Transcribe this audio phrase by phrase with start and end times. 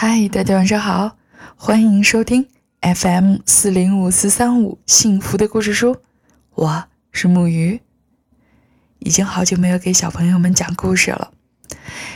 [0.00, 1.18] 嗨，大家晚上好，
[1.56, 2.46] 欢迎收听
[2.82, 5.96] FM 四零五四三五幸福的故事书，
[6.54, 7.80] 我是木鱼。
[9.00, 11.32] 已经好久没有给小朋友们讲故事了，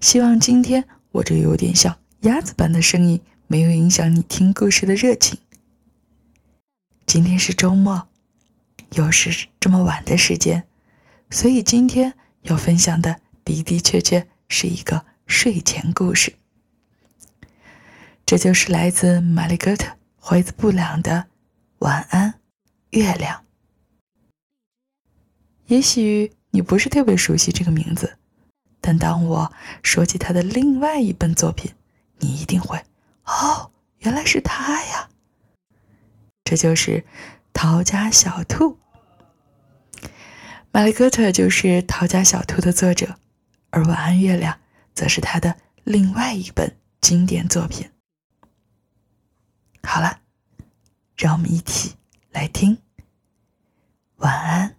[0.00, 5.40] 希望今天我这有点像鸭子般的声音没有影响你听故事的热情。
[7.04, 8.06] 今天是周末，
[8.92, 10.62] 又是这么晚的时间，
[11.28, 16.34] 所以今天要分享的的的确确是一个睡前故事。
[18.26, 19.86] 这就是来自玛丽·戈特·
[20.18, 21.12] 怀兹·布朗的
[21.80, 22.40] 《晚安，
[22.90, 23.36] 月亮》。
[25.66, 28.16] 也许你不是特别熟悉这个名字，
[28.80, 31.74] 但当我说起他的另外一本作品，
[32.18, 32.82] 你一定会
[33.26, 35.10] 哦，原来是他呀！
[36.44, 37.00] 这就是
[37.52, 38.78] 《逃家小兔》。
[40.72, 43.16] 玛丽·戈特就是《逃家小兔》的作者，
[43.68, 44.54] 而《晚安，月亮》
[44.94, 47.90] 则是他的另外一本经典作品。
[49.84, 50.18] 好了，
[51.16, 51.94] 让我们一起
[52.30, 52.76] 来听
[54.16, 54.76] 《晚安，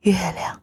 [0.00, 0.56] 月亮》。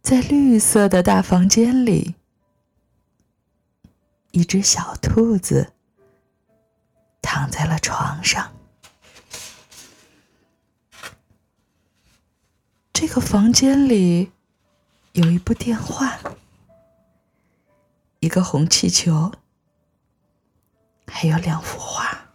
[0.00, 2.14] 在绿色的大房间里，
[4.30, 5.74] 一只小兔子
[7.20, 8.59] 躺在了床上。
[13.00, 14.30] 这个房间里
[15.12, 16.20] 有一部电话，
[18.18, 19.32] 一个红气球，
[21.06, 22.26] 还有两幅画。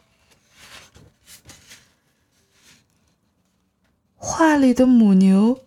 [4.17, 5.63] 画里的母牛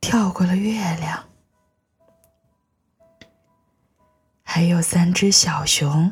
[0.00, 1.28] 跳过了月亮，
[4.42, 6.10] 还有三只小熊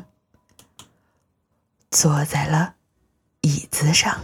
[1.89, 2.75] 坐在了
[3.41, 4.21] 椅子上。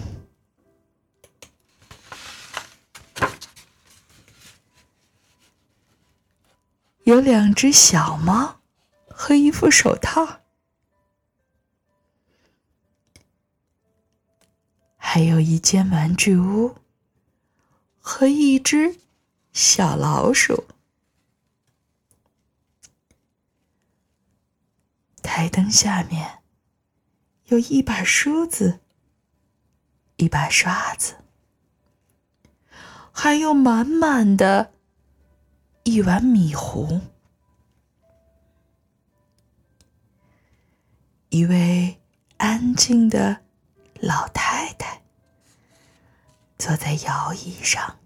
[7.09, 8.59] 有两只小猫
[9.08, 10.42] 和一副手套，
[14.95, 16.75] 还有一间玩具屋
[17.99, 18.99] 和一只
[19.52, 20.65] 小老鼠。
[25.23, 26.43] 台灯下面
[27.45, 28.81] 有一把梳子、
[30.17, 31.15] 一把刷子，
[33.11, 34.73] 还有满满的。
[35.89, 37.02] 一碗米糊，
[41.30, 42.00] 一位
[42.38, 43.42] 安静的
[44.00, 45.02] 老太太
[46.60, 47.98] 坐在摇椅上。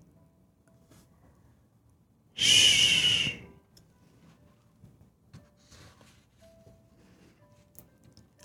[2.36, 3.44] 嘘，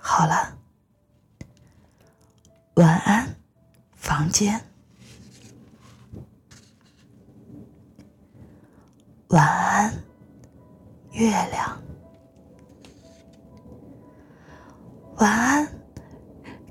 [0.00, 0.58] 好了，
[2.74, 3.36] 晚安，
[3.94, 4.67] 房间。
[9.28, 9.92] 晚安，
[11.12, 11.78] 月亮。
[15.16, 15.68] 晚安，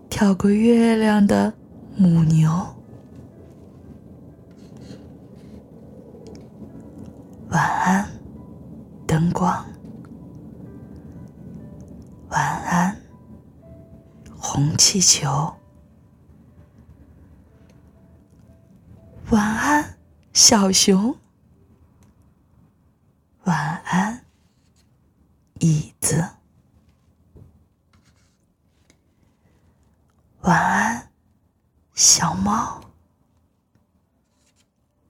[0.09, 1.53] 跳过月亮的
[1.95, 2.49] 母牛。
[7.49, 8.09] 晚安，
[9.05, 9.63] 灯光。
[12.29, 12.97] 晚安，
[14.35, 15.53] 红气球。
[19.29, 19.97] 晚安，
[20.33, 21.15] 小熊。
[23.47, 24.25] 晚安，
[25.59, 26.21] 椅子。
[30.41, 31.09] 晚安，
[31.93, 32.81] 小猫。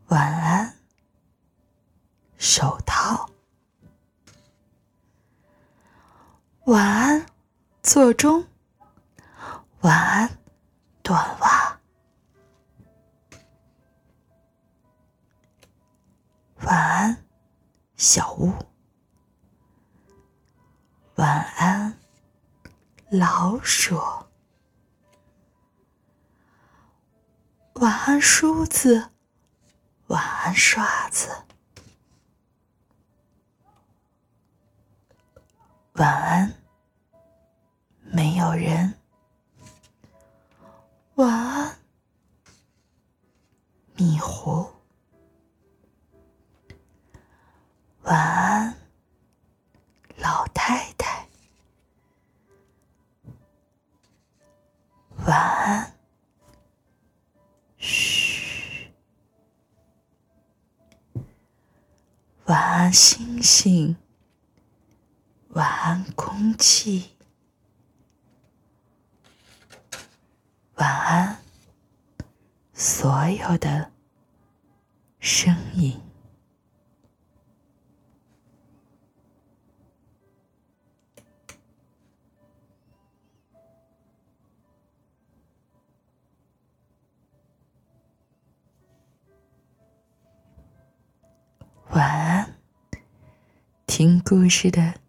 [0.10, 0.76] 晚安，
[2.38, 3.28] 手套。
[6.66, 7.26] 晚安，
[7.82, 8.46] 座钟。
[9.82, 10.38] 晚安，
[11.02, 11.57] 短袜。
[17.98, 18.54] 小屋，
[21.16, 21.98] 晚安，
[23.10, 24.00] 老鼠。
[27.74, 29.10] 晚安，梳子。
[30.10, 31.28] 晚安，刷子。
[35.94, 36.54] 晚安，
[38.02, 38.94] 没有人。
[41.16, 41.80] 晚安，
[43.96, 44.67] 米糊。
[48.08, 48.74] 晚安，
[50.16, 51.28] 老太太。
[55.26, 55.94] 晚安，
[57.78, 58.90] 嘘。
[62.46, 63.98] 晚安，星星。
[65.50, 67.12] 晚安，空气。
[70.76, 71.40] 晚安，
[72.74, 73.92] 所有的
[75.20, 76.02] 声音。
[93.98, 95.07] 听故事的。